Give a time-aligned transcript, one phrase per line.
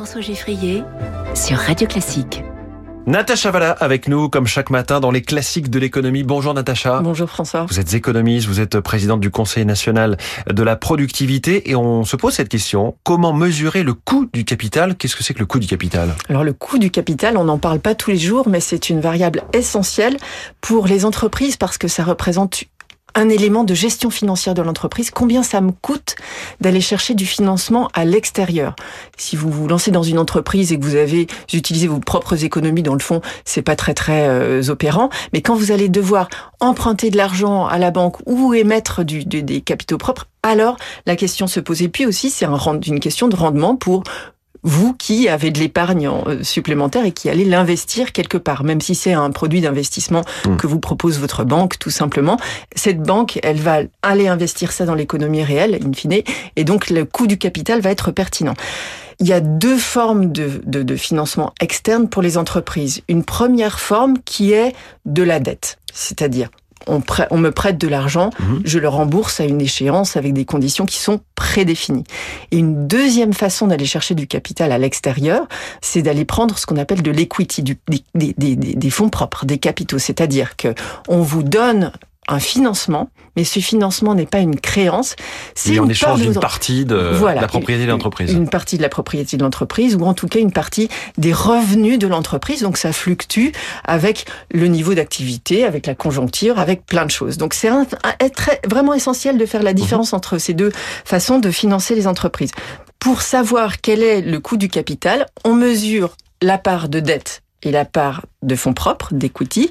[0.00, 0.82] François Geffrier
[1.34, 2.42] sur Radio Classique.
[3.06, 6.22] Natacha Valla avec nous comme chaque matin dans les classiques de l'économie.
[6.22, 7.00] Bonjour Natacha.
[7.02, 7.66] Bonjour François.
[7.68, 10.16] Vous êtes économiste, vous êtes présidente du Conseil national
[10.50, 12.96] de la productivité et on se pose cette question.
[13.02, 14.96] Comment mesurer le coût du capital?
[14.96, 16.14] Qu'est-ce que c'est que le coût du capital?
[16.30, 19.02] Alors le coût du capital, on n'en parle pas tous les jours, mais c'est une
[19.02, 20.16] variable essentielle
[20.62, 22.64] pour les entreprises parce que ça représente
[23.14, 25.10] un élément de gestion financière de l'entreprise.
[25.10, 26.16] Combien ça me coûte
[26.60, 28.74] d'aller chercher du financement à l'extérieur
[29.16, 32.82] Si vous vous lancez dans une entreprise et que vous avez utilisé vos propres économies,
[32.82, 35.10] dans le fond, c'est pas très très euh, opérant.
[35.32, 36.28] Mais quand vous allez devoir
[36.60, 41.60] emprunter de l'argent à la banque ou émettre des capitaux propres, alors la question se
[41.60, 41.82] pose.
[41.82, 44.02] Et puis aussi, c'est un, une question de rendement pour
[44.62, 48.94] vous qui avez de l'épargne euh, supplémentaire et qui allez l'investir quelque part, même si
[48.94, 50.56] c'est un produit d'investissement hmm.
[50.56, 52.38] que vous propose votre banque, tout simplement.
[52.74, 56.22] Cette banque, elle va aller investir ça dans l'économie réelle, in fine,
[56.56, 58.54] et donc le coût du capital va être pertinent.
[59.18, 63.02] Il y a deux formes de, de, de financement externe pour les entreprises.
[63.08, 66.48] Une première forme qui est de la dette, c'est-à-dire
[66.86, 68.62] on, me prête de l'argent, mhm.
[68.64, 72.04] je le rembourse à une échéance avec des conditions qui sont prédéfinies.
[72.50, 75.46] Et une deuxième façon d'aller chercher du capital à l'extérieur,
[75.80, 77.76] c'est d'aller prendre ce qu'on appelle de l'equity, des,
[78.14, 79.98] des, fonds propres, des capitaux.
[79.98, 80.74] C'est-à-dire que
[81.08, 81.92] on vous donne
[82.28, 85.16] un financement, mais ce financement n'est pas une créance.
[85.54, 88.32] C'est en échange d'une partie de la propriété de l'entreprise.
[88.32, 91.98] Une partie de la propriété de l'entreprise, ou en tout cas une partie des revenus
[91.98, 92.62] de l'entreprise.
[92.62, 93.48] Donc ça fluctue
[93.84, 97.36] avec le niveau d'activité, avec la conjoncture, avec plein de choses.
[97.36, 97.70] Donc c'est
[98.68, 100.18] vraiment essentiel de faire la différence mhm.
[100.18, 100.72] entre ces deux
[101.04, 102.52] façons de financer les entreprises.
[102.98, 107.70] Pour savoir quel est le coût du capital, on mesure la part de dette et
[107.70, 109.70] la part de fonds propres, d'equity,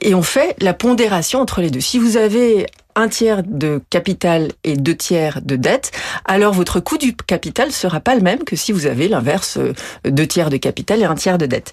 [0.00, 1.80] et on fait la pondération entre les deux.
[1.80, 5.92] Si vous avez un tiers de capital et deux tiers de dette,
[6.24, 9.72] alors votre coût du capital sera pas le même que si vous avez l'inverse, euh,
[10.04, 11.72] deux tiers de capital et un tiers de dette.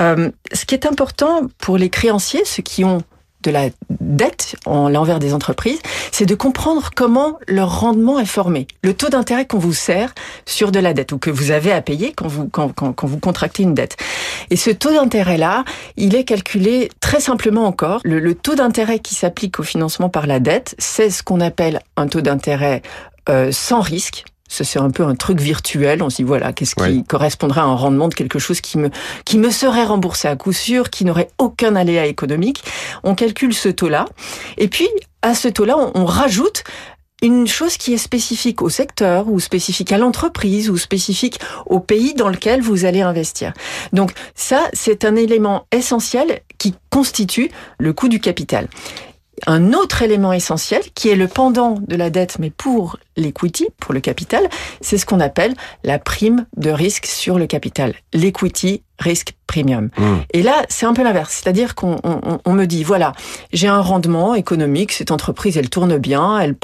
[0.00, 3.02] Euh, ce qui est important pour les créanciers, ceux qui ont
[3.44, 3.68] de la
[4.00, 5.78] dette en l'envers des entreprises,
[6.10, 8.66] c'est de comprendre comment leur rendement est formé.
[8.82, 10.14] Le taux d'intérêt qu'on vous sert
[10.46, 13.06] sur de la dette ou que vous avez à payer quand vous, quand, quand, quand
[13.06, 13.96] vous contractez une dette.
[14.50, 15.64] Et ce taux d'intérêt-là,
[15.96, 18.00] il est calculé très simplement encore.
[18.04, 21.80] Le, le taux d'intérêt qui s'applique au financement par la dette, c'est ce qu'on appelle
[21.96, 22.82] un taux d'intérêt
[23.28, 26.02] euh, sans risque c'est un peu un truc virtuel.
[26.02, 28.90] On se dit voilà, qu'est-ce qui correspondrait à un rendement de quelque chose qui me
[29.24, 32.64] qui me serait remboursé à coup sûr, qui n'aurait aucun aléa économique.
[33.02, 34.06] On calcule ce taux-là,
[34.58, 34.88] et puis
[35.22, 36.64] à ce taux-là, on, on rajoute
[37.22, 42.12] une chose qui est spécifique au secteur ou spécifique à l'entreprise ou spécifique au pays
[42.12, 43.54] dans lequel vous allez investir.
[43.92, 48.68] Donc ça, c'est un élément essentiel qui constitue le coût du capital
[49.46, 53.94] un autre élément essentiel qui est le pendant de la dette, mais pour l'equity, pour
[53.94, 54.48] le capital,
[54.80, 59.90] c'est ce qu'on appelle la prime de risque sur le capital, l'equity risk premium.
[59.96, 60.18] Hmm.
[60.32, 61.98] Et là, c'est un peu l'inverse, c'est-à-dire qu'on
[62.46, 63.12] me dit voilà,
[63.52, 66.56] j'ai un rendement économique, cette entreprise elle tourne bien, elle,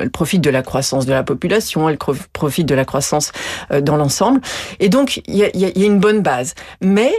[0.00, 1.98] elle profite de la croissance de la population, elle
[2.32, 3.32] profite de la croissance
[3.72, 4.40] euh, dans l'ensemble,
[4.80, 7.12] et donc il y a, y a une bonne base, mais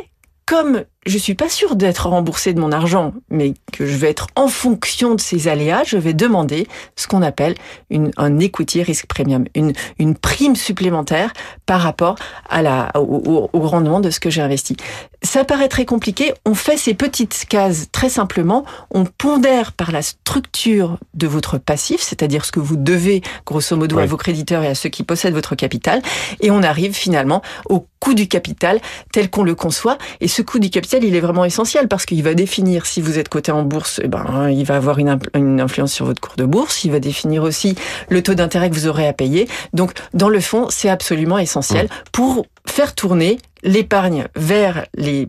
[0.45, 4.27] comme je suis pas sûr d'être remboursé de mon argent, mais que je vais être
[4.35, 7.55] en fonction de ces aléas, je vais demander ce qu'on appelle
[7.89, 11.31] une, un equity risk premium, une, une prime supplémentaire
[11.65, 12.15] par rapport
[12.49, 14.75] à la, au, au rendement de ce que j'ai investi.
[15.21, 16.33] Ça paraît très compliqué.
[16.45, 18.65] On fait ces petites cases très simplement.
[18.91, 23.99] On pondère par la structure de votre passif, c'est-à-dire ce que vous devez grosso modo
[23.99, 26.01] à vos créditeurs et à ceux qui possèdent votre capital,
[26.41, 28.79] et on arrive finalement au coût du capital
[29.11, 29.97] tel qu'on le conçoit.
[30.21, 33.19] Et ce coût du capital il est vraiment essentiel parce qu'il va définir si vous
[33.19, 36.35] êtes coté en bourse, eh ben, il va avoir une, une, influence sur votre cours
[36.35, 36.83] de bourse.
[36.83, 37.75] Il va définir aussi
[38.09, 39.47] le taux d'intérêt que vous aurez à payer.
[39.73, 41.89] Donc, dans le fond, c'est absolument essentiel mmh.
[42.11, 45.27] pour faire tourner l'épargne vers les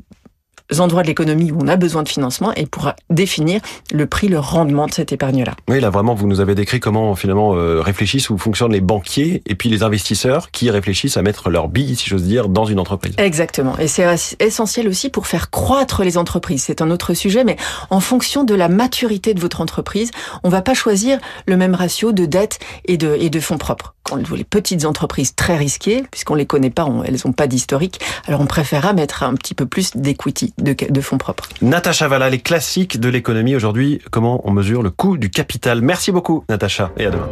[0.78, 3.60] endroits de l'économie où on a besoin de financement et pour définir
[3.92, 5.54] le prix, le rendement de cette épargne-là.
[5.69, 9.42] Oui, là vraiment, vous nous avez décrit comment finalement euh, réfléchissent ou fonctionnent les banquiers
[9.47, 12.78] et puis les investisseurs qui réfléchissent à mettre leur bille, si j'ose dire, dans une
[12.78, 13.15] entreprise.
[13.18, 13.77] Exactement.
[13.78, 14.06] Et c'est
[14.39, 16.65] essentiel aussi pour faire croître les entreprises.
[16.65, 17.56] C'est un autre sujet, mais
[17.91, 20.10] en fonction de la maturité de votre entreprise,
[20.42, 23.94] on va pas choisir le même ratio de dette et de, et de fonds propres.
[24.03, 28.41] Quand les petites entreprises très risquées, puisqu'on les connaît pas, elles n'ont pas d'historique, alors
[28.41, 31.48] on préférera mettre un petit peu plus d'equity de, fonds propres.
[31.62, 35.80] Natacha Valla, les classiques de l'économie aujourd'hui, comment on mesure le coût du capital?
[35.80, 37.28] Merci beaucoup Natacha et à demain.